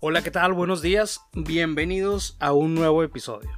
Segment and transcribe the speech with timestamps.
[0.00, 0.52] Hola, ¿qué tal?
[0.52, 1.22] Buenos días.
[1.32, 3.50] Bienvenidos a un nuevo episodio.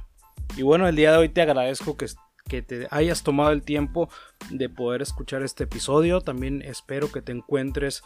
[0.57, 2.07] Y bueno, el día de hoy te agradezco que,
[2.49, 4.09] que te hayas tomado el tiempo
[4.49, 6.19] de poder escuchar este episodio.
[6.21, 8.01] También espero que te encuentres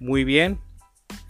[0.00, 0.60] muy bien,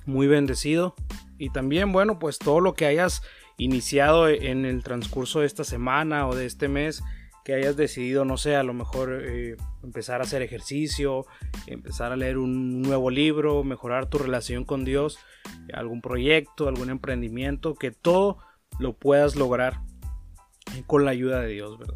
[0.04, 0.96] muy bendecido.
[1.38, 3.22] Y también, bueno, pues todo lo que hayas
[3.56, 7.04] iniciado en el transcurso de esta semana o de este mes,
[7.48, 11.24] que hayas decidido, no sé, a lo mejor eh, empezar a hacer ejercicio,
[11.66, 15.18] empezar a leer un nuevo libro, mejorar tu relación con Dios,
[15.72, 18.36] algún proyecto, algún emprendimiento, que todo
[18.78, 19.80] lo puedas lograr
[20.86, 21.94] con la ayuda de Dios, ¿verdad?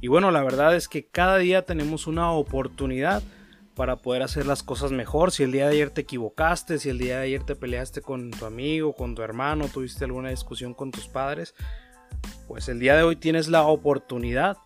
[0.00, 3.24] Y bueno, la verdad es que cada día tenemos una oportunidad
[3.74, 5.32] para poder hacer las cosas mejor.
[5.32, 8.30] Si el día de ayer te equivocaste, si el día de ayer te peleaste con
[8.30, 11.56] tu amigo, con tu hermano, tuviste alguna discusión con tus padres,
[12.50, 14.56] pues el día de hoy tienes la oportunidad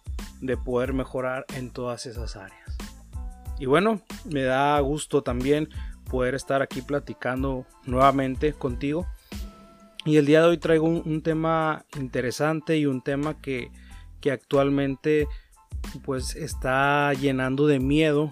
[0.40, 2.78] de poder mejorar en todas esas áreas.
[3.58, 5.68] Y bueno, me da gusto también
[6.10, 9.06] poder estar aquí platicando nuevamente contigo.
[10.06, 13.70] Y el día de hoy traigo un, tema interesante y un tema que,
[14.22, 15.28] que actualmente
[16.04, 18.30] pues está llenando de miedo,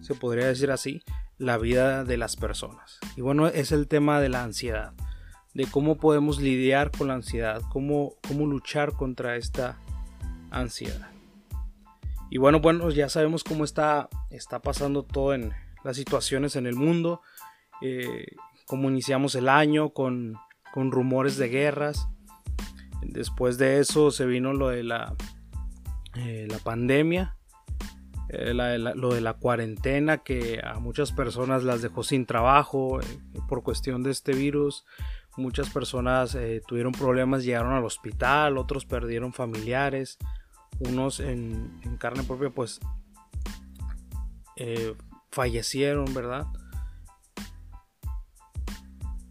[0.00, 1.04] se podría decir así,
[1.38, 2.98] la vida de las personas.
[3.14, 4.92] Y bueno, es el tema de la ansiedad
[5.54, 9.78] de cómo podemos lidiar con la ansiedad, cómo, cómo luchar contra esta
[10.50, 11.10] ansiedad.
[12.30, 16.76] Y bueno, bueno, ya sabemos cómo está, está pasando todo en las situaciones en el
[16.76, 17.22] mundo,
[17.82, 18.26] eh,
[18.66, 20.36] cómo iniciamos el año con,
[20.72, 22.08] con, rumores de guerras.
[23.02, 25.16] Después de eso se vino lo de la,
[26.14, 27.36] eh, la pandemia,
[28.28, 33.00] eh, lo de la cuarentena que a muchas personas las dejó sin trabajo
[33.48, 34.84] por cuestión de este virus.
[35.36, 40.18] Muchas personas eh, tuvieron problemas, llegaron al hospital, otros perdieron familiares,
[40.80, 42.80] unos en, carne propia pues
[44.56, 44.94] eh,
[45.30, 46.46] fallecieron, ¿verdad?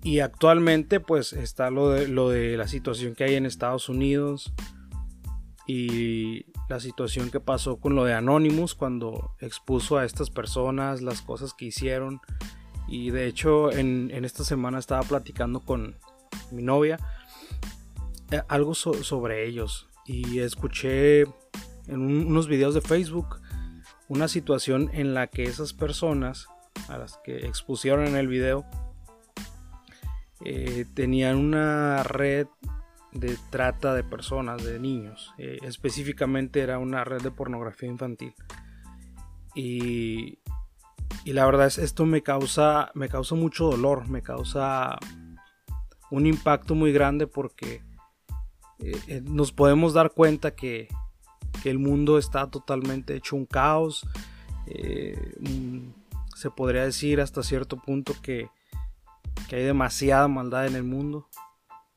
[0.02, 4.54] Y actualmente pues está lo de, lo de la situación que hay en Estados Unidos
[5.68, 11.22] y la situación que pasó con lo de Anonymous cuando expuso a estas personas las
[11.22, 12.22] cosas que hicieron
[12.90, 15.96] y de hecho, en, esta semana estaba platicando con
[16.52, 16.98] mi novia
[18.32, 19.88] eh, algo sobre ellos.
[20.06, 21.22] Y escuché
[21.88, 23.40] en unos videos de Facebook
[24.08, 26.48] una situación en la que esas personas
[26.88, 28.66] a las que expusieron en el video
[30.44, 32.48] eh, tenían una red
[33.12, 35.32] de trata de personas, de niños.
[35.38, 38.34] Eh, específicamente era una red de pornografía infantil.
[39.54, 40.40] Y
[41.26, 44.98] y la verdad es esto me causa me causa mucho dolor me causa
[46.12, 47.84] un impacto muy grande porque
[48.80, 50.88] eh, eh, nos podemos dar cuenta que,
[51.66, 54.08] el mundo está totalmente hecho un caos
[54.68, 55.36] eh,
[56.36, 58.50] se podría decir hasta cierto punto que,
[59.50, 61.28] que hay demasiada maldad en el mundo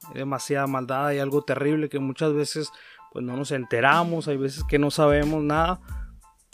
[0.08, 2.72] hay demasiada maldad hay algo terrible que muchas veces
[3.12, 5.80] pues no nos enteramos hay veces que no sabemos nada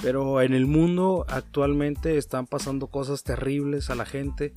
[0.00, 4.52] pero en el mundo actualmente están pasando cosas terribles a la gente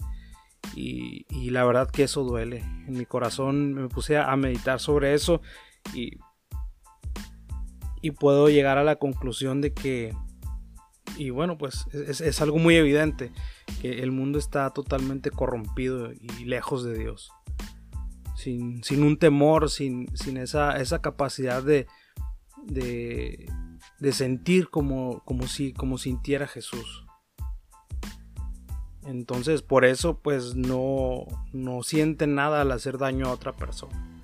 [0.76, 2.60] y, la verdad que eso duele.
[2.88, 5.42] En mi corazón me puse a, meditar sobre eso
[5.94, 6.20] y,
[8.02, 10.16] y puedo llegar a la conclusión de que,
[11.18, 13.32] y bueno, pues es, algo muy evidente,
[13.82, 17.32] que el mundo está totalmente corrompido y lejos de Dios.
[18.36, 21.86] Sin, un temor, sin, esa, esa capacidad de,
[22.64, 23.48] de,
[24.02, 27.06] de sentir como, como, si, como sintiera Jesús.
[29.06, 34.22] Entonces por eso pues no, no sienten nada al hacer daño a otra persona.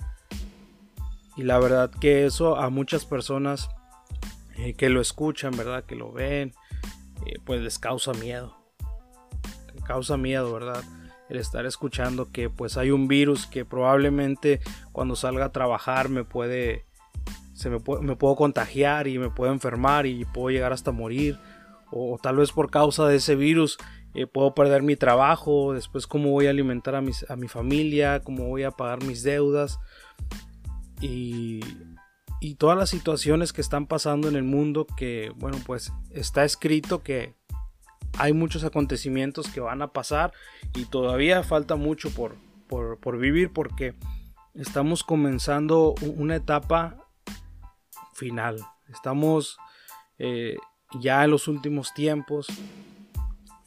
[1.35, 3.69] Y la verdad que eso a muchas personas
[4.57, 5.83] eh, que lo escuchan, ¿verdad?
[5.83, 6.55] Que lo ven,
[7.27, 8.57] eh, pues les causa miedo.
[9.85, 10.83] causa miedo, ¿verdad?
[11.29, 14.59] El estar escuchando que pues hay un virus que probablemente
[14.91, 16.87] cuando salga a trabajar me puede
[17.57, 21.39] se me, puedo contagiar y me puedo enfermar y puedo llegar hasta morir.
[21.89, 23.79] O, tal vez por causa de ese virus
[24.13, 25.73] eh, puedo perder mi trabajo.
[25.73, 29.23] Después cómo voy a alimentar a, mis, a mi familia, cómo voy a pagar mis
[29.23, 29.79] deudas.
[31.01, 31.61] Y,
[32.39, 37.01] y todas las situaciones que están pasando en el mundo que, bueno, pues está escrito
[37.01, 37.33] que
[38.19, 40.31] hay muchos acontecimientos que van a pasar
[40.75, 42.35] y todavía falta mucho por,
[42.67, 43.95] por, por vivir porque
[44.53, 47.06] estamos comenzando una etapa
[48.17, 48.59] final.
[48.89, 49.57] Estamos
[50.17, 50.57] eh,
[50.99, 52.47] ya en los últimos tiempos.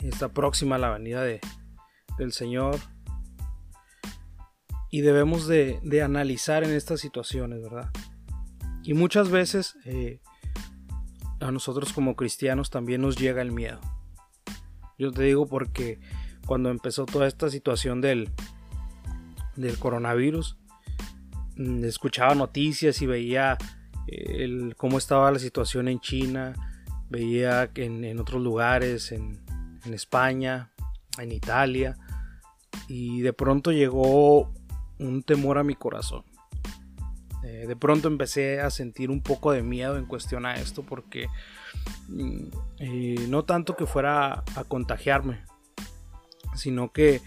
[0.01, 1.41] Está próxima la venida de,
[2.19, 2.79] del Señor.
[4.91, 7.91] Y debemos de, analizar en estas situaciones, ¿verdad?
[8.83, 10.21] Y muchas veces eh,
[11.41, 13.81] a nosotros como cristianos también nos llega el miedo.
[14.99, 16.01] Yo te digo porque
[16.47, 18.33] cuando empezó toda esta situación del,
[19.57, 20.59] del coronavirus.
[21.57, 23.59] Mm, escuchaba noticias y veía
[24.77, 26.55] cómo estaba la situación en China,
[27.09, 29.41] veía que en, otros lugares, en,
[29.85, 30.71] en, España,
[31.19, 31.97] en Italia,
[32.89, 34.53] y de pronto llegó
[34.99, 36.25] un temor a mi corazón.
[37.43, 41.27] Eh, de pronto empecé a sentir un poco de miedo en cuestión a esto porque
[42.09, 42.45] mm,
[42.79, 45.41] eh, no tanto que fuera a contagiarme,
[46.55, 47.23] sino que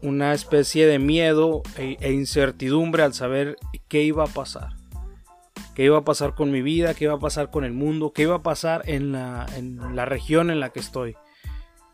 [0.00, 3.56] una especie de miedo e, e, incertidumbre al saber
[3.88, 4.74] qué iba a pasar.
[5.76, 8.22] Qué iba a pasar con mi vida, qué iba a pasar con el mundo, qué
[8.22, 11.16] iba a pasar en la, en la región en la que estoy.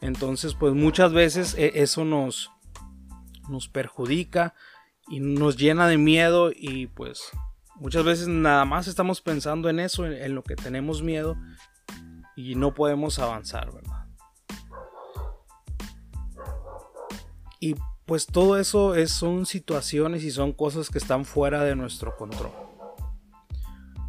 [0.01, 2.53] Entonces, pues muchas veces e, eso nos,
[3.49, 4.55] nos perjudica
[5.09, 7.23] y nos llena de miedo y pues
[7.75, 11.37] muchas veces nada más estamos pensando en eso, en, lo que tenemos miedo
[12.37, 14.07] y no podemos avanzar, ¿verdad?
[17.59, 17.75] Y
[18.07, 22.62] pues todo eso es, son situaciones y son cosas que están fuera de nuestro control.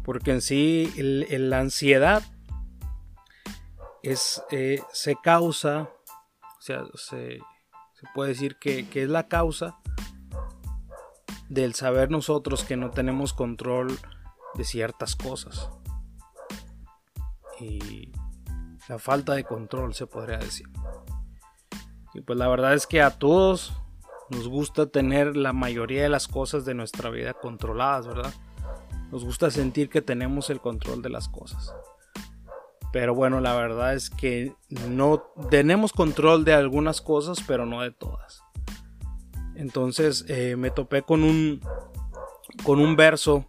[0.04, 2.22] Porque en sí la ansiedad
[4.02, 5.88] es, eh, se causa,
[6.58, 7.40] o sea, se,
[8.14, 9.78] puede decir que, que es la causa
[11.48, 13.98] del saber nosotros que no tenemos control
[14.54, 15.70] de ciertas cosas.
[17.58, 18.12] Y
[18.88, 20.68] la falta de control se podría decir.
[22.12, 23.72] Y pues la verdad es que a todos
[24.30, 28.32] nos gusta tener la mayoría de las cosas de nuestra vida controladas, ¿verdad?
[29.10, 31.72] Nos gusta sentir que tenemos el control de las cosas.
[32.92, 34.54] Pero bueno, la verdad es que
[34.88, 38.42] no tenemos control de algunas cosas, pero no de todas.
[39.56, 41.60] Entonces eh, me topé con un,
[42.64, 43.46] con un verso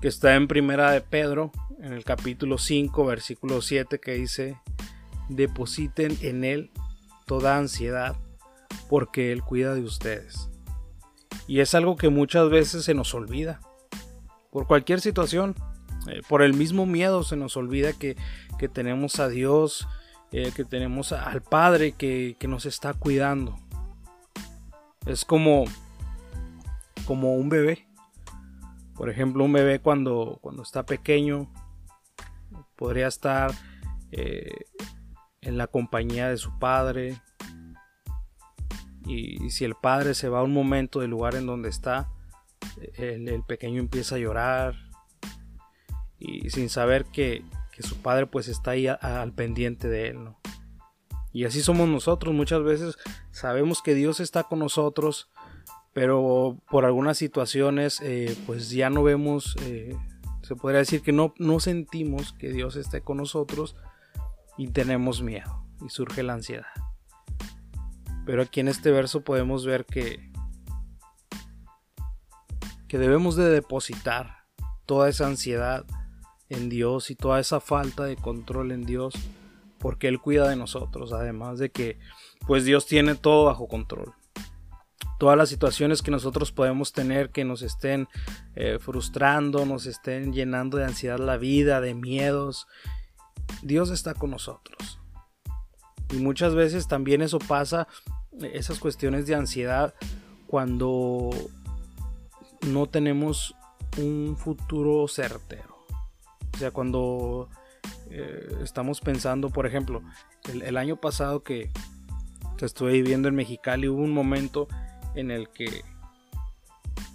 [0.00, 4.60] que está en Primera de Pedro, en el capítulo 5, versículo 7, que dice,
[5.28, 6.70] depositen en él
[7.26, 8.16] toda ansiedad
[8.88, 10.50] porque Él cuida de ustedes.
[11.46, 13.60] Y es algo que muchas veces se nos olvida.
[14.52, 15.56] Por cualquier situación,
[16.08, 18.16] eh, por el mismo miedo se nos olvida que,
[18.72, 19.88] tenemos a Dios,
[20.30, 23.58] eh, que tenemos al Padre que, nos está cuidando.
[25.06, 25.64] Es como,
[27.06, 27.88] como un bebé.
[28.94, 31.50] Por ejemplo, un bebé cuando, cuando está pequeño
[32.76, 33.52] podría estar
[34.10, 34.66] eh,
[35.40, 37.20] en la compañía de su padre.
[39.06, 42.11] Y, si el padre se va a un momento del lugar en donde está,
[42.94, 44.74] el, pequeño empieza a llorar.
[46.18, 47.44] Y sin saber que,
[47.80, 50.18] su padre pues está ahí al pendiente de él,
[51.32, 52.32] Y así somos nosotros.
[52.32, 52.96] Muchas veces
[53.32, 55.30] sabemos que Dios está con nosotros,
[55.92, 59.96] pero por algunas situaciones eh, pues ya no vemos, eh,
[60.42, 63.74] se podría decir que no, no sentimos que Dios esté con nosotros
[64.56, 66.66] y tenemos miedo y surge la ansiedad.
[68.24, 70.31] Pero aquí en este verso podemos ver que
[72.92, 74.44] que debemos de depositar
[74.84, 75.86] toda esa ansiedad
[76.50, 79.14] en Dios y toda esa falta de control en Dios
[79.78, 81.98] porque él cuida de nosotros, además de que
[82.46, 84.12] pues Dios tiene todo bajo control.
[85.18, 88.08] Todas las situaciones que nosotros podemos tener que nos estén
[88.56, 92.66] eh, frustrando, nos estén llenando de ansiedad la vida, de miedos,
[93.62, 95.00] Dios está con nosotros.
[96.10, 97.88] Y muchas veces también eso pasa,
[98.52, 99.94] esas cuestiones de ansiedad,
[100.46, 101.30] cuando
[102.66, 103.54] no tenemos
[103.98, 105.86] un futuro certero.
[106.54, 107.48] O sea, cuando
[108.10, 110.02] eh, estamos pensando, por ejemplo,
[110.52, 111.70] el, año pasado que,
[112.60, 114.68] estuve viviendo en Mexicali, hubo un momento
[115.16, 115.82] en el que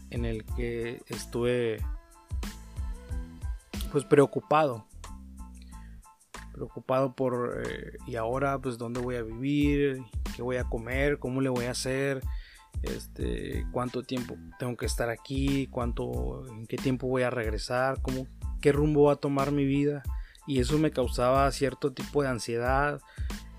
[0.09, 1.77] en el que estuve
[3.93, 4.85] pues preocupado.
[6.51, 10.03] Preocupado por eh, y ahora pues dónde voy a vivir,
[10.35, 12.21] qué voy a comer, cómo le voy a hacer,
[12.83, 18.27] este, cuánto tiempo tengo que estar aquí, cuánto, en qué tiempo voy a regresar, cómo,
[18.61, 20.03] qué rumbo va a tomar mi vida
[20.47, 23.01] y eso me causaba cierto tipo de ansiedad.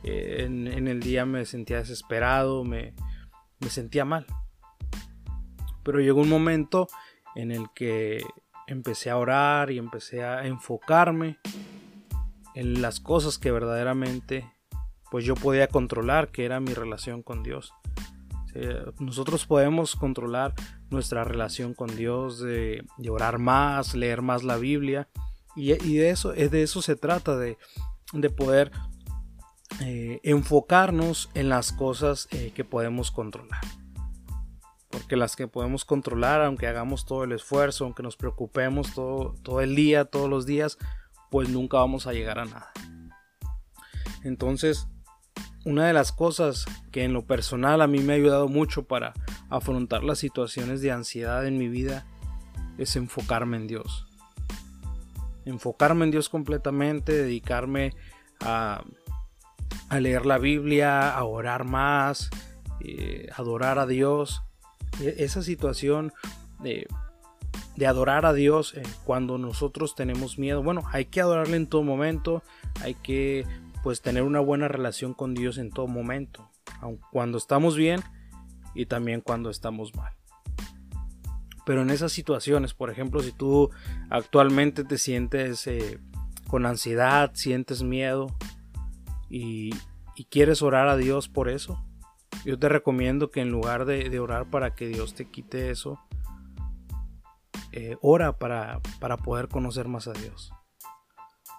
[0.05, 2.95] Eh, en, el día me sentía desesperado, me,
[3.61, 4.27] me sentía mal.
[5.83, 6.89] Pero llegó un momento
[7.35, 8.25] en el que
[8.67, 11.39] empecé a orar y empecé a enfocarme
[12.55, 14.51] en las cosas que verdaderamente
[15.11, 17.73] pues yo podía controlar, que era mi relación con Dios.
[18.99, 20.55] Nosotros podemos controlar
[20.91, 25.09] nuestra relación con Dios, de, orar más, leer más la Biblia,
[25.55, 27.57] y, de, eso, de eso se trata, de,
[28.37, 28.71] poder
[29.81, 33.61] eh, enfocarnos en las cosas eh, que podemos controlar.
[34.89, 39.61] Porque las que podemos controlar, aunque hagamos todo el esfuerzo, aunque nos preocupemos todo, todo
[39.61, 40.79] el día, todos los días,
[41.31, 42.73] pues nunca vamos a llegar a nada.
[44.25, 44.89] Entonces,
[45.65, 49.13] una de las cosas que en lo personal a mí me ha ayudado mucho para
[49.51, 52.07] afrontar las situaciones de ansiedad en mi vida
[52.79, 54.07] es enfocarme en Dios.
[55.45, 57.95] Enfocarme en Dios completamente, dedicarme
[58.41, 58.85] a,
[59.99, 62.31] leer la Biblia, a orar más,
[62.81, 64.43] eh, adorar a Dios.
[65.01, 66.13] E, esa situación
[66.61, 66.87] de,
[67.87, 70.63] adorar a Dios eh, cuando nosotros tenemos miedo.
[70.63, 72.43] Bueno, hay que adorarle en todo momento,
[72.83, 73.47] hay que
[73.83, 76.51] pues tener una buena relación con Dios en todo momento,
[77.11, 78.01] cuando estamos bien
[78.75, 80.13] y también cuando estamos mal.
[81.67, 83.71] Pero en esas situaciones, por ejemplo, si tú
[84.09, 86.01] actualmente te sientes eh,
[86.49, 88.35] con ansiedad, sientes miedo
[89.29, 89.71] y,
[90.31, 91.85] quieres orar a Dios por eso,
[92.45, 96.01] yo te recomiendo que en lugar de, orar para que Dios te quite eso,
[97.73, 100.53] eh, ora para, para poder conocer más a Dios.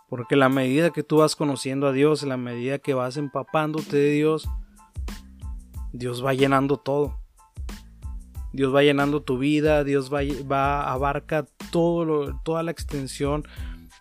[0.10, 4.12] Porque la medida que tú vas conociendo a Dios, la medida que vas empapándote de
[4.12, 4.50] Dios,
[5.94, 7.20] Dios va llenando todo.
[8.52, 13.48] Dios va llenando tu vida, Dios va, va abarca todo toda la extensión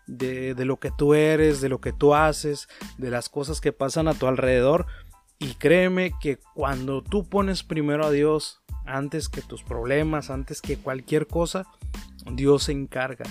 [0.07, 3.73] de, de, lo que tú eres, de lo que tú haces, de las cosas que
[3.73, 4.87] pasan a tu alrededor.
[5.39, 10.79] Y créeme que cuando tú pones primero a Dios antes que tus problemas, antes que
[10.79, 11.67] cualquier cosa,
[12.33, 13.25] Dios se encarga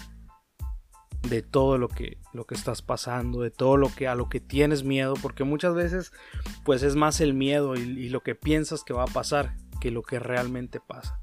[1.29, 4.39] de todo lo que, lo que estás pasando, de todo lo que a lo que
[4.39, 6.11] tienes miedo, porque muchas veces
[6.63, 10.03] pues es más el miedo y, lo que piensas que va a pasar que lo
[10.03, 11.19] que realmente pasa.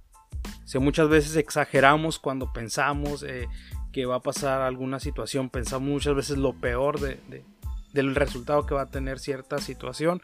[0.74, 3.46] O muchas veces exageramos cuando pensamos eh,
[3.92, 8.82] que va a pasar alguna situación, pensamos muchas veces lo peor del resultado que va
[8.82, 10.20] a tener cierta situación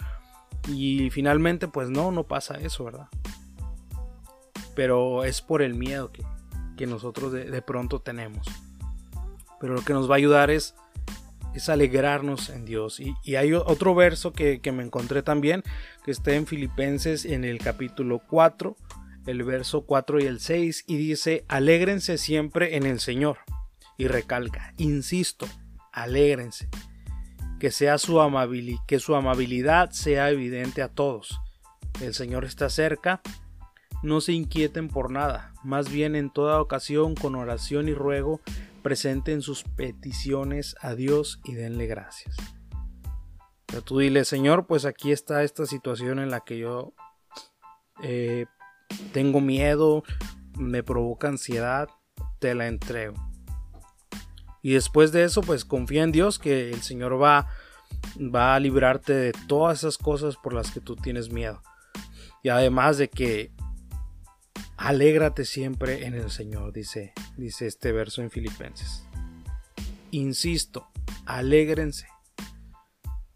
[0.69, 3.09] y finalmente pues no, no pasa eso, ¿verdad?
[4.75, 6.25] Pero es por el miedo que,
[6.87, 8.47] nosotros de pronto tenemos.
[9.61, 10.75] Pero lo que nos va a ayudar es,
[11.55, 12.99] es alegrarnos en Dios.
[12.99, 15.63] Y, hay otro verso que, me encontré también,
[16.05, 18.75] que está en Filipenses en el capítulo 4,
[19.27, 23.39] el verso 4 y el 6, y dice, alégrense siempre en el Señor.
[23.99, 25.47] Y recalca, insisto,
[25.93, 26.69] alégrense.
[27.59, 28.19] Que, sea su
[28.87, 31.39] que su amabilidad sea evidente a todos.
[32.01, 33.21] El Señor está cerca.
[34.03, 38.41] No se inquieten por nada, más bien en toda ocasión con oración y ruego
[38.83, 42.37] presenten sus peticiones a Dios y denle gracias.
[43.67, 46.93] Pero tú dile, Señor, pues aquí está esta situación en la que yo
[48.03, 48.47] eh,
[49.13, 50.03] tengo miedo,
[50.59, 51.89] me provoca ansiedad,
[52.41, 53.15] te la entrego.
[54.63, 57.49] Y después de eso, pues confía en Dios que el Señor va,
[58.19, 61.63] va a librarte de todas esas cosas por las que tú tienes miedo.
[62.43, 63.53] Y además de que
[64.81, 69.05] Alégrate siempre en el Señor, dice, dice este verso en Filipenses.
[70.11, 70.89] Insisto,
[71.27, 72.07] alégrense.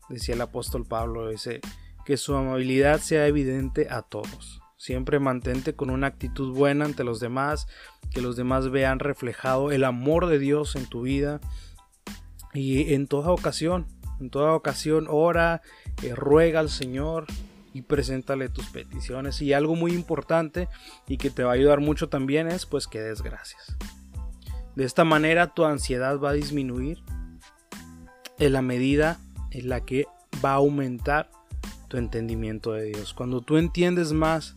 [0.08, 1.60] Decía el apóstol Pablo, dice,
[2.06, 4.62] que su amabilidad sea evidente a todos.
[4.78, 7.66] Siempre mantente con una actitud buena ante los demás,
[8.10, 11.42] que los demás vean reflejado el amor de Dios en tu vida.
[12.54, 13.86] Y en toda ocasión,
[14.18, 15.60] en toda ocasión ora,
[16.02, 17.26] eh, ruega al Señor,
[17.74, 19.42] y preséntale tus peticiones.
[19.42, 20.68] Y algo muy importante
[21.06, 23.76] y que te va a ayudar mucho también es pues que des gracias.
[24.76, 27.02] De esta manera tu ansiedad va a disminuir
[28.38, 29.18] en la medida
[29.50, 30.06] en la que
[30.42, 31.30] va a aumentar
[31.88, 33.12] tu entendimiento de Dios.
[33.12, 34.54] Cuando tú entiendes más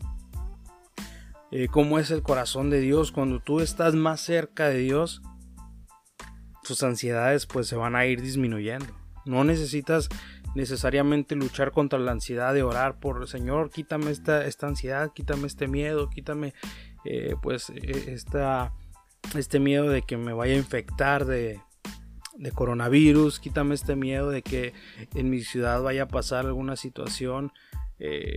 [1.51, 5.23] eh, cómo es el corazón de Dios, cuando tú estás más cerca de Dios,
[6.63, 8.93] tus ansiedades pues se van a ir disminuyendo.
[9.25, 10.09] No necesitas
[10.55, 15.67] necesariamente luchar contra la ansiedad de orar por Señor, quítame esta, esta ansiedad, quítame este
[15.67, 16.53] miedo, quítame
[17.05, 18.73] eh, pues e, esta,
[19.35, 21.59] este miedo de que me vaya a infectar de,
[22.37, 24.73] de coronavirus, quítame este miedo de que
[25.15, 27.51] en mi ciudad vaya a pasar alguna situación
[27.99, 28.35] eh,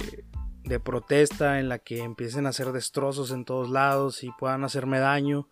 [0.64, 4.98] de protesta en la que empiecen a hacer destrozos en todos lados y puedan hacerme
[4.98, 5.48] daño.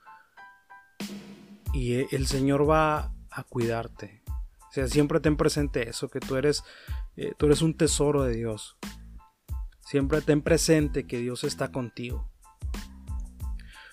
[1.72, 4.22] Y el Señor va a cuidarte.
[4.68, 6.62] O sea, siempre ten presente eso, que tú eres,
[7.16, 8.76] eh, tú eres un tesoro de Dios.
[9.80, 12.30] Siempre ten presente que Dios está contigo.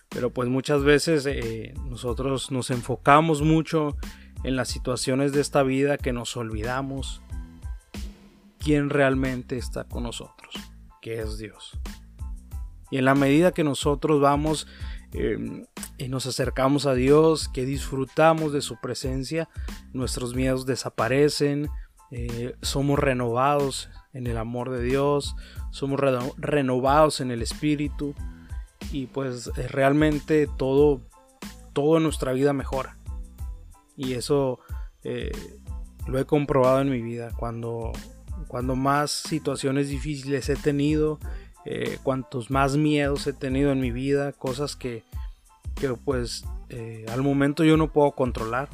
[0.10, 3.96] Pero pues muchas veces eh, nosotros nos enfocamos mucho
[4.44, 7.22] en las situaciones de esta vida que nos olvidamos
[8.60, 10.55] quién realmente está con nosotros,
[11.01, 11.79] que es Dios.
[12.91, 14.67] Y en la medida que nosotros vamos
[15.17, 15.65] Em,
[15.98, 19.48] y nos acercamos a Dios, que disfrutamos de su presencia,
[19.93, 21.69] nuestros miedos desaparecen,
[22.12, 25.36] eh, somos renovados en el amor de Dios,
[25.72, 26.00] somos
[26.38, 28.13] renovados en el Espíritu
[28.91, 31.01] y pues eh, realmente todo,
[31.72, 32.98] todo en nuestra vida mejora.
[33.95, 34.60] Y eso
[35.03, 35.31] eh,
[36.07, 37.31] lo he comprobado en mi vida.
[37.38, 37.93] Cuando,
[38.50, 41.19] cuando más situaciones difíciles he tenido,
[41.65, 45.03] eh, cuantos más miedos he tenido en mi vida, cosas que,
[45.74, 48.69] que pues eh, al momento yo no puedo controlar,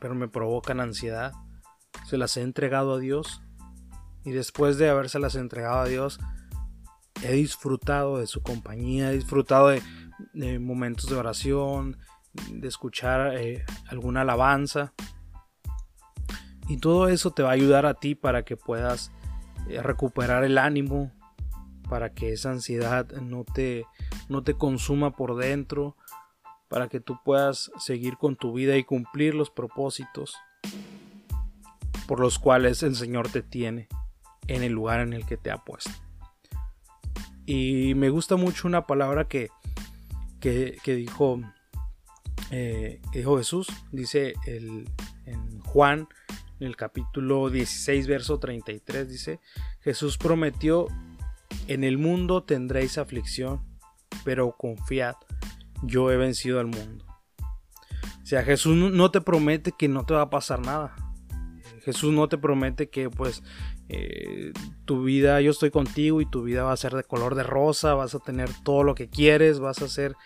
[0.00, 1.32] pero me provocan ansiedad.
[2.04, 3.42] Se las he entregado a Dios
[4.24, 6.18] y después de habérselas entregado a Dios,
[7.22, 11.96] he disfrutado de su compañía, he disfrutado de, momentos de oración,
[12.50, 14.94] de escuchar eh, alguna alabanza.
[16.68, 19.12] Y todo eso te va a ayudar a ti para que puedas
[19.82, 21.12] recuperar el ánimo,
[21.90, 23.84] para que esa ansiedad no te,
[24.28, 25.96] no te consuma por dentro,
[26.68, 30.36] para que tú puedas seguir con tu vida y cumplir los propósitos
[32.06, 33.88] por los cuales el Señor te tiene
[34.46, 35.90] en el lugar en el que te ha puesto.
[37.44, 39.48] Y me gusta mucho una palabra que,
[40.38, 41.40] que, dijo,
[42.52, 44.88] eh, dijo Jesús, dice el,
[45.26, 46.06] en Juan,
[46.60, 49.40] en el capítulo 16, verso 33, dice,
[49.80, 50.86] Jesús prometió,
[51.70, 53.60] en el mundo tendréis aflicción,
[54.24, 55.14] pero confiad,
[55.84, 57.04] yo he vencido al mundo.
[57.40, 60.96] O sea, Jesús no te promete que no te va a pasar nada.
[61.84, 63.44] Jesús no te promete que pues
[63.88, 64.52] eh,
[64.84, 67.94] tu vida, yo estoy contigo y tu vida va a ser de color de rosa,
[67.94, 70.16] vas a tener todo lo que quieres, vas a hacer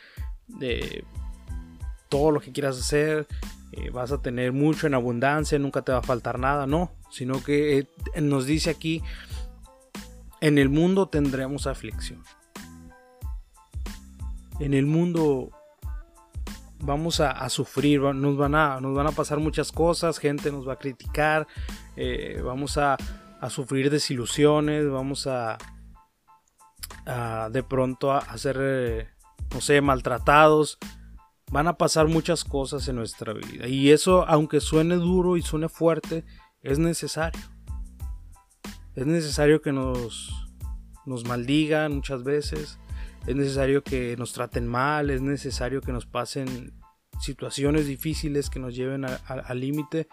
[0.48, 1.04] de
[2.08, 3.26] todo lo que quieras hacer,
[3.72, 7.44] eh, vas a tener mucho en abundancia, nunca te va a faltar nada, no, sino
[7.44, 9.02] que eh, nos dice aquí,
[10.44, 12.22] en el mundo tendremos aflicción.
[14.60, 15.48] En el mundo
[16.80, 20.74] vamos a, sufrir, nos van a, nos van a pasar muchas cosas, gente nos va
[20.74, 21.46] a criticar,
[21.96, 22.98] eh, vamos a,
[23.48, 25.56] sufrir desilusiones, vamos a,
[27.50, 29.08] de pronto a, ser, eh,
[29.50, 30.76] no sé, maltratados.
[31.50, 33.66] Van a pasar muchas cosas en nuestra vida.
[33.66, 36.24] Y eso, aunque suene duro y suene fuerte,
[36.60, 37.53] es necesario.
[38.94, 40.32] Es necesario que nos,
[41.06, 42.78] nos maldigan muchas veces
[43.26, 46.74] es necesario que nos traten mal, es necesario que nos pasen
[47.20, 50.08] situaciones difíciles que nos lleven al límite.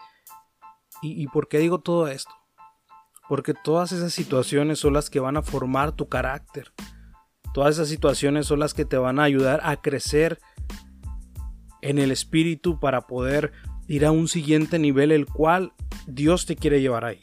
[1.02, 2.30] ¿Y, ¿Y por qué digo todo esto?
[3.28, 6.72] Porque todas esas situaciones son las que van a formar tu carácter.
[7.52, 10.38] Todas esas situaciones son las que te van a ayudar a crecer
[11.82, 13.52] en el espíritu para poder
[13.88, 15.74] ir a un siguiente nivel el cual
[16.06, 17.18] Dios te quiere llevar ahí.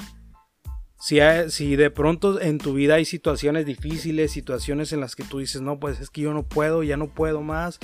[0.99, 5.61] Si, de pronto en tu vida hay situaciones difíciles, situaciones en las que tú dices,
[5.61, 7.79] no, pues es que yo no puedo, ya no puedo más,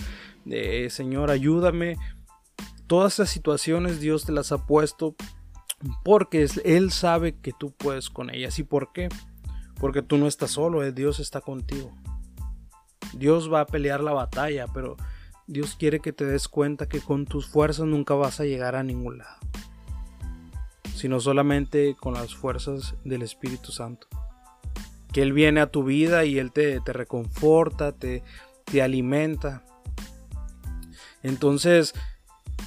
[0.46, 1.96] eh, Señor, ayúdame.
[2.88, 5.16] Todas esas situaciones Dios te las ha puesto
[6.04, 8.60] porque Él sabe que tú puedes con ellas.
[8.60, 9.08] ¿Y por qué?
[9.80, 11.96] Porque tú no estás solo, eh, Dios está contigo.
[13.14, 14.98] Dios va a pelear la batalla, pero
[15.48, 18.84] Dios quiere que te des cuenta que con tus fuerzas nunca vas a llegar a
[18.84, 19.40] ningún lado
[21.06, 24.08] sino solamente con las fuerzas del Espíritu Santo.
[25.14, 28.24] Que Él viene a tu vida y Él te, reconforta, te,
[28.64, 29.64] te alimenta.
[31.22, 31.94] Entonces,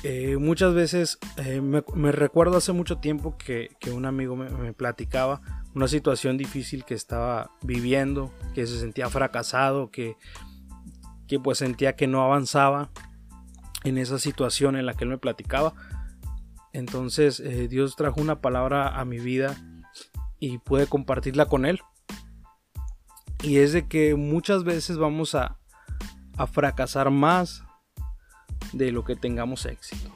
[0.04, 5.40] eh, muchas veces eh, me, recuerdo hace mucho tiempo que, un amigo me, platicaba
[5.74, 10.14] una situación difícil que estaba viviendo, que se sentía fracasado, que,
[11.26, 12.92] que pues sentía que no avanzaba
[13.82, 15.74] en esa situación en la que él me platicaba.
[16.72, 19.56] Entonces eh, Dios trajo una palabra a mi vida
[20.38, 21.80] y pude compartirla con Él.
[23.42, 25.58] Y es de que muchas veces vamos a,
[26.52, 27.64] fracasar más
[28.72, 30.08] de lo que tengamos éxito.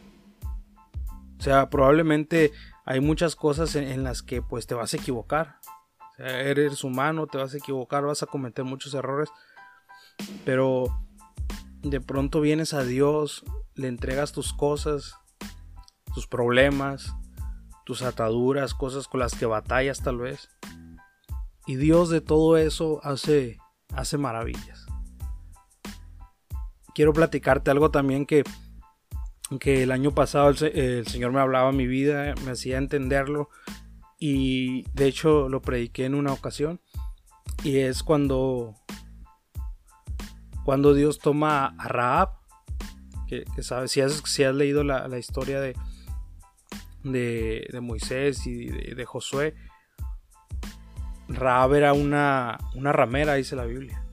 [1.37, 2.53] O sea, probablemente
[2.85, 5.59] hay muchas cosas en, las que pues te vas a equivocar.
[5.99, 9.31] O sea, eres humano, te vas a equivocar, vas a cometer muchos errores.
[10.45, 10.97] Pero
[11.83, 15.17] de pronto vienes a Dios, le entregas tus cosas
[16.15, 17.15] tus problemas,
[17.85, 20.49] tus ataduras, cosas con las que batallas tal vez.
[21.67, 23.59] Y Dios de todo eso hace,
[23.95, 24.87] hace maravillas.
[26.95, 28.45] Quiero platicarte algo también que,
[29.61, 33.49] que el año pasado el, Señor me hablaba mi vida, me hacía entenderlo
[34.19, 36.81] y de hecho lo prediqué en una ocasión
[37.65, 38.75] y es cuando
[40.65, 42.29] cuando Dios toma a Raab
[43.27, 45.75] que, sabes si has, si has leído la historia de,
[47.05, 49.55] de, Moisés y de, Josué,
[51.29, 54.05] Raab era una, una ramera, dice la Biblia.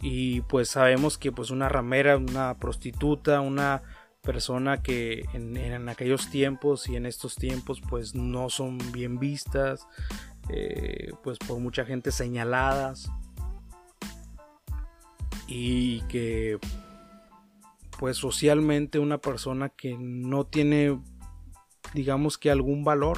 [0.00, 3.82] Y pues sabemos que pues una ramera, una prostituta, una
[4.24, 9.86] persona que en, aquellos tiempos y en estos tiempos pues no son bien vistas,
[10.48, 13.10] eh, pues por mucha gente señaladas
[15.46, 16.58] y que
[18.04, 21.00] pues socialmente una persona que no tiene
[21.94, 23.16] digamos que algún valor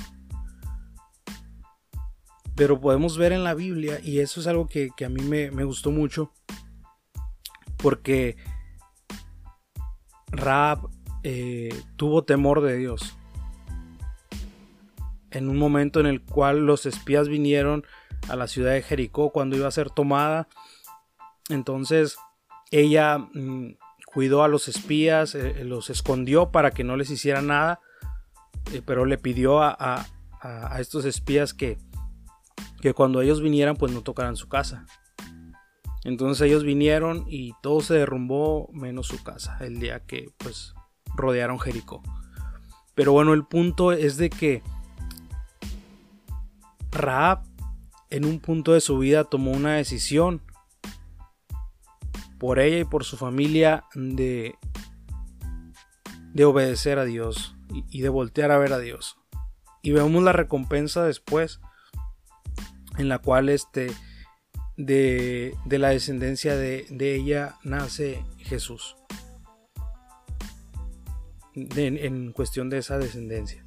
[2.54, 5.90] Pero podemos ver en la Biblia, y eso es algo que, a mí me, gustó
[5.90, 6.30] mucho,
[7.78, 8.36] porque
[10.28, 10.88] Raab
[11.24, 13.18] eh, tuvo temor de Dios.
[15.32, 17.84] En un momento en el cual los espías vinieron
[18.28, 20.46] a la ciudad de Jericó cuando iba a ser tomada.
[21.50, 22.18] Entonces
[22.70, 23.76] ella mm,
[24.16, 27.80] cuidó a los espías, eh, los escondió para que no les hiciera nada,
[28.72, 30.06] eh, pero le pidió a,
[30.78, 31.76] estos espías que,
[32.80, 34.86] que cuando ellos vinieran pues no tocaran su casa.
[36.02, 40.72] Entonces ellos vinieron y todo se derrumbó menos su casa el día que pues
[41.14, 42.02] rodearon Jericó.
[42.94, 44.62] Pero bueno, el punto es de que
[46.90, 47.42] Raab
[48.08, 50.40] en un punto de su vida tomó una decisión
[52.38, 54.54] por ella y por su familia de,
[56.32, 57.56] de obedecer a Dios
[57.90, 59.18] y, de voltear a ver a Dios.
[59.82, 61.60] Y vemos la recompensa después
[62.98, 63.92] en la cual este
[64.76, 68.96] de, la descendencia de, ella nace Jesús.
[71.54, 73.64] en cuestión de esa descendencia.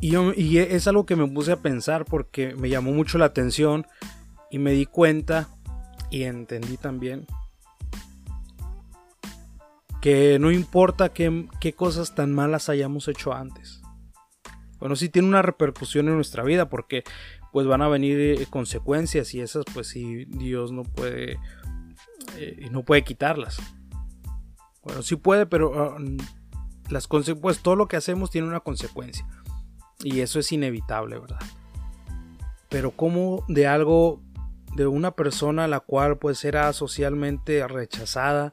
[0.00, 3.86] Y, y es algo que me puse a pensar porque me llamó mucho la atención
[4.50, 5.48] y me di cuenta
[6.14, 7.26] y entendí también
[10.00, 13.82] que no importa qué, qué, cosas tan malas hayamos hecho antes.
[14.78, 17.02] Bueno, sí tiene una repercusión en nuestra vida porque
[17.52, 21.40] pues van a venir eh, consecuencias y esas pues sí Dios no puede
[22.36, 23.56] eh, no puede quitarlas.
[24.84, 25.96] Bueno, sí puede, pero ah,
[26.90, 29.26] las pues todo lo que hacemos tiene una consecuencia.
[30.04, 31.40] Y eso es inevitable, ¿verdad?
[32.68, 34.22] Pero como de algo,
[34.74, 38.52] de una persona la cual pues era socialmente rechazada,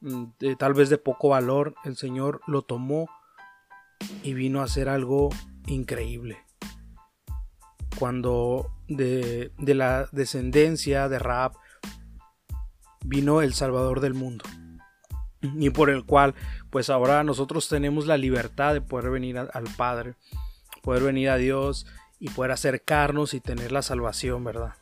[0.00, 0.24] mm,
[0.58, 3.08] tal vez de poco valor, el Señor lo tomó
[4.22, 5.30] y vino a hacer algo
[5.66, 6.38] increíble.
[7.98, 11.52] Cuando de, de la descendencia de Raab
[13.04, 14.44] vino el Salvador del mundo
[15.42, 16.34] y por el cual
[16.70, 20.16] pues ahora nosotros tenemos la libertad de poder venir al Padre
[20.80, 21.86] poder venir a Dios
[22.18, 24.74] y poder acercarnos y tener la salvación, ¿verdad?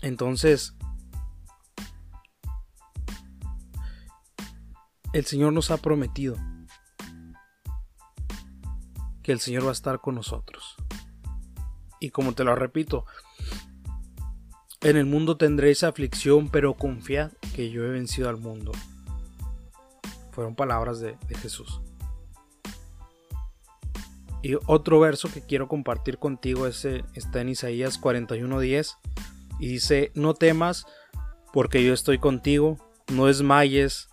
[0.00, 0.74] Entonces,
[5.12, 6.36] el Señor nos ha prometido
[9.22, 10.76] que el Señor va a estar con nosotros.
[12.00, 13.04] Y como te lo repito,
[14.80, 18.72] en el mundo tendréis aflicción, pero confiad que yo he vencido al mundo.
[20.30, 21.80] Fueron palabras de, de Jesús.
[24.40, 28.96] Y otro verso que quiero compartir contigo es, está en Isaías 41:10
[29.58, 30.86] y dice, no temas
[31.52, 32.78] porque yo estoy contigo,
[33.12, 34.08] no desmayes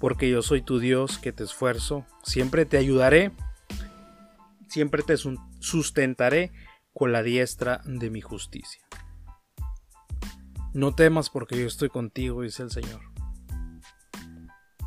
[0.00, 3.32] porque yo soy tu Dios que te esfuerzo, siempre te ayudaré,
[4.68, 5.16] siempre te
[5.60, 6.52] sustentaré
[6.92, 8.82] con la diestra de mi justicia.
[10.74, 13.00] No temas porque yo estoy contigo, dice el Señor.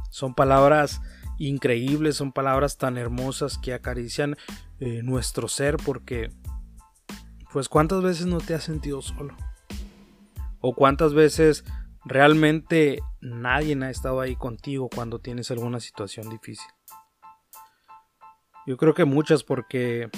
[0.10, 1.02] Son palabras
[1.38, 4.38] increíbles, son palabras tan hermosas que acarician
[4.80, 6.32] eh, nuestro ser porque,
[7.52, 9.36] pues, ¿cuántas veces no te has sentido solo?
[10.62, 11.66] ¿O cuántas veces
[12.06, 16.70] realmente nadie ha estado ahí contigo cuando tienes alguna situación difícil?
[18.68, 20.10] Yo creo que muchas porque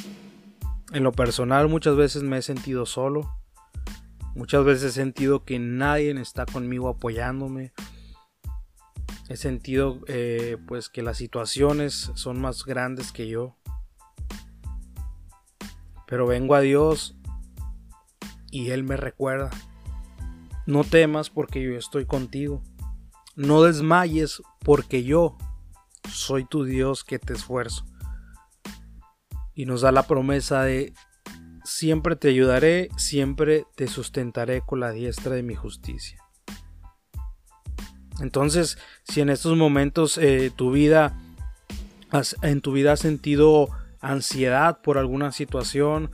[0.92, 3.34] en lo personal muchas veces me he sentido solo.
[4.36, 7.72] Muchas veces he sentido que nadie está conmigo apoyándome
[9.30, 13.56] he sentido eh, pues que las situaciones son más grandes que yo
[16.08, 17.16] pero vengo a Dios
[18.52, 19.50] y Él me recuerda
[20.66, 22.64] no temas porque yo estoy contigo.
[23.36, 25.38] No desmayes porque yo
[26.10, 27.86] soy tu Dios que te esfuerzo.
[29.56, 30.94] Y nos da la promesa de
[31.64, 36.24] siempre te ayudaré siempre te sustentaré con la diestra de mi justicia
[38.20, 41.20] entonces, si en estos momentos eh, tu vida
[42.44, 46.12] en tu vida has sentido ansiedad por alguna situación,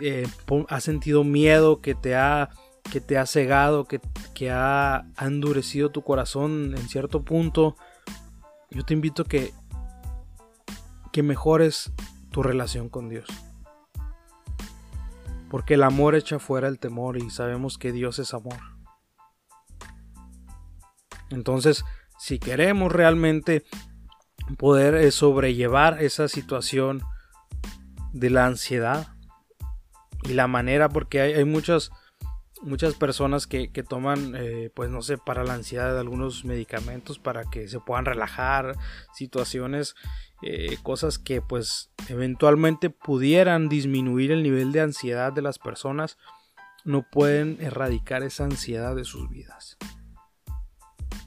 [0.00, 0.26] eh,
[0.68, 2.50] has sentido miedo que te ha
[2.90, 4.00] que te ha cegado, que,
[4.34, 7.76] que ha, endurecido tu corazón en cierto punto,
[8.70, 9.52] yo te invito que,
[11.12, 11.92] que mejores
[12.30, 13.28] tu relación con Dios.
[15.50, 18.58] Porque el amor echa fuera el temor y sabemos que Dios es amor.
[21.30, 21.84] Entonces,
[22.18, 23.64] si queremos realmente
[24.58, 27.02] poder eh, sobrellevar esa situación
[28.12, 29.08] de la ansiedad
[30.22, 31.90] y la manera, porque hay, muchas,
[32.62, 37.68] muchas personas que, toman, eh, pues no sé, para la ansiedad algunos medicamentos para que
[37.68, 38.76] se puedan relajar,
[39.14, 39.94] situaciones,
[40.42, 46.18] eh, cosas que pues eventualmente pudieran disminuir el nivel de ansiedad de las personas,
[46.84, 49.76] no pueden erradicar esa ansiedad de sus vidas.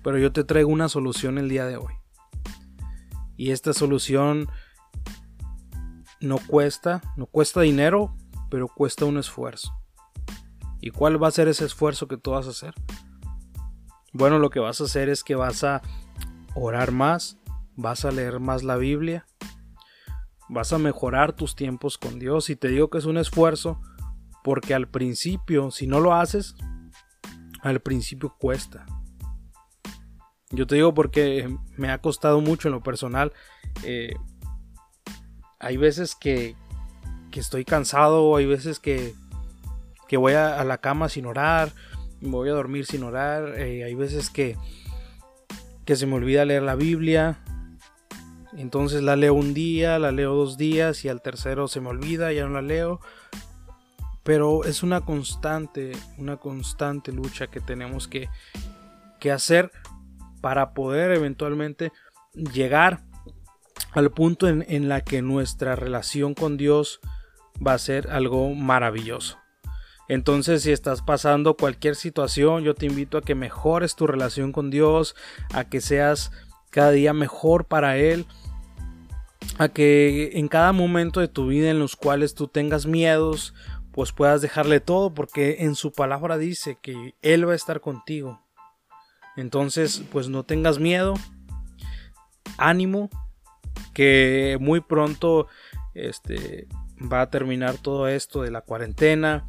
[0.04, 1.94] Pero yo te traigo una solución el día de hoy.
[3.36, 4.48] Y esta solución
[6.22, 8.16] no cuesta, no cuesta dinero,
[8.50, 9.74] pero cuesta un esfuerzo.
[10.82, 12.74] ¿Y cuál va a ser ese esfuerzo que tú vas a hacer?
[14.14, 15.82] Bueno, lo que vas a hacer es que vas a
[16.56, 17.38] orar más,
[17.76, 19.26] vas a leer más la Biblia,
[20.48, 22.50] vas a mejorar tus tiempos con Dios.
[22.50, 23.80] Y te digo que es un esfuerzo
[24.44, 26.56] porque al principio, si no lo haces,
[27.62, 28.86] al principio cuesta.
[30.52, 33.34] Yo te digo porque me ha costado mucho en lo personal.
[33.84, 34.16] Eh,
[35.60, 36.56] hay veces que,
[37.32, 39.14] que estoy cansado, hay veces que
[40.10, 41.72] que voy a, la cama sin orar,
[42.20, 44.58] me voy a dormir sin orar, eh, hay veces que,
[45.86, 47.38] que se me olvida leer la Biblia,
[48.58, 52.34] entonces la leo un día, la leo dos días y al tercero se me olvida,
[52.34, 53.00] ya no la leo.
[54.24, 58.30] Pero es una constante, una constante lucha que tenemos que,
[59.20, 59.72] que hacer
[60.42, 61.92] para poder eventualmente
[62.34, 63.04] llegar
[63.92, 67.00] al punto en, en la que nuestra relación con Dios
[67.66, 69.38] va a ser algo maravilloso.
[70.10, 74.72] Entonces, si estás pasando cualquier situación, yo te invito a que mejores tu relación con
[74.72, 75.16] Dios,
[75.54, 76.32] a que seas
[76.72, 78.26] cada día mejor para Él,
[79.60, 83.54] a que en cada momento de tu vida en los cuales tú tengas miedos,
[83.92, 88.42] pues puedas dejarle todo, porque en su palabra dice que Él va a estar contigo.
[89.38, 91.14] Entonces, pues no tengas miedo,
[92.58, 93.12] ánimo,
[93.94, 95.46] que muy pronto
[95.94, 96.68] este,
[97.00, 99.46] va a terminar todo esto de la cuarentena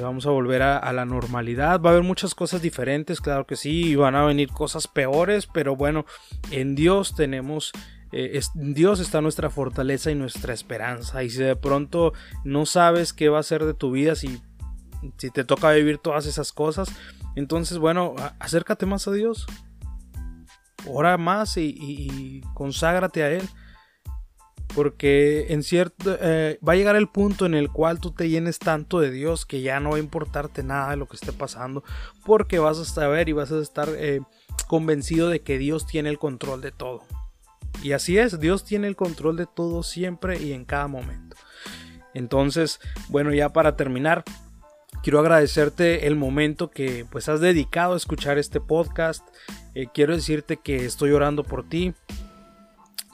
[0.00, 1.80] vamos a volver a, la normalidad.
[1.80, 5.46] Va a haber muchas cosas diferentes, claro que sí, y van a venir cosas peores,
[5.46, 6.04] pero bueno,
[6.50, 7.72] en Dios tenemos,
[8.12, 11.22] eh, Dios está nuestra fortaleza y nuestra esperanza.
[11.24, 12.12] Y si de pronto
[12.44, 14.40] no sabes qué va a ser de tu vida, si,
[15.18, 16.88] si te toca vivir todas esas cosas,
[17.34, 19.46] entonces bueno, acércate más a Dios.
[20.86, 23.48] Ora más y conságrate a Él
[24.74, 28.58] porque en cierto eh, va a llegar el punto en el cual tú te llenes
[28.58, 31.84] tanto de Dios que ya no va a importarte nada de lo que esté pasando
[32.24, 34.20] porque vas a saber y vas a estar eh,
[34.68, 37.02] convencido de que Dios tiene el control de todo.
[37.82, 41.36] Y así es Dios tiene el control de todo siempre y en cada momento.
[42.14, 44.24] Entonces bueno ya para terminar
[45.02, 49.26] quiero agradecerte el momento que pues has dedicado a escuchar este podcast.
[49.74, 51.94] Eh, quiero decirte que estoy orando por ti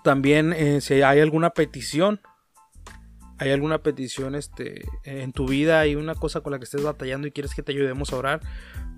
[0.08, 2.22] también eh, si hay alguna petición,
[3.36, 7.28] hay alguna petición este, en tu vida, hay una cosa con la que estés batallando
[7.28, 8.40] y quieres que te ayudemos a orar,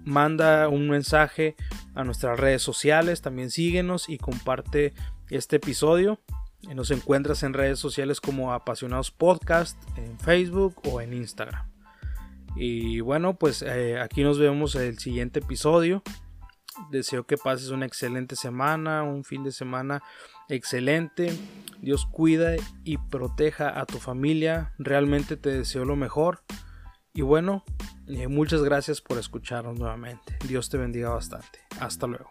[0.05, 1.57] manda un mensaje
[1.97, 4.95] a nuestras redes sociales, también síguenos y comparte
[5.31, 6.21] este episodio.
[6.73, 11.69] Nos encuentras en redes sociales como Apasionados Podcast, en Facebook o en Instagram.
[12.55, 16.05] Y bueno, pues eh, aquí nos vemos en el siguiente episodio.
[16.93, 20.05] Deseo que pases una excelente semana, un fin de semana
[20.51, 21.33] excelente.
[21.81, 24.75] Dios cuida y proteja a tu familia.
[24.79, 26.43] Realmente te deseo lo mejor.
[27.15, 27.65] Y bueno,
[28.07, 30.37] eh, muchas gracias por escucharnos nuevamente.
[30.47, 31.61] Dios te bendiga bastante.
[31.81, 32.31] Hasta luego.